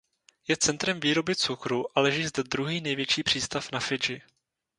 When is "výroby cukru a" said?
0.99-2.01